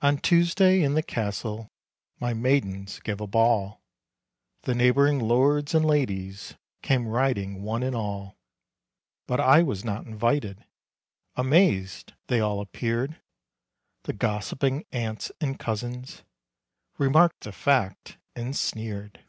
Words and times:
On 0.00 0.16
Tuesday, 0.16 0.80
in 0.80 0.94
the 0.94 1.02
castle, 1.02 1.70
My 2.18 2.32
maidens 2.32 3.00
gave 3.00 3.20
a 3.20 3.26
ball. 3.26 3.82
The 4.62 4.74
neighboring 4.74 5.18
lords 5.18 5.74
and 5.74 5.84
ladies 5.84 6.54
Came 6.80 7.06
riding 7.06 7.60
one 7.60 7.82
and 7.82 7.94
all. 7.94 8.38
But 9.26 9.40
I 9.40 9.62
was 9.62 9.84
not 9.84 10.06
invited. 10.06 10.64
Amazed 11.36 12.14
they 12.28 12.40
all 12.40 12.62
appeared; 12.62 13.20
The 14.04 14.14
gossiping 14.14 14.86
aunts 14.90 15.30
and 15.38 15.58
cousins 15.58 16.22
Remarked 16.96 17.42
the 17.42 17.52
fact, 17.52 18.16
and 18.34 18.56
sneered. 18.56 19.22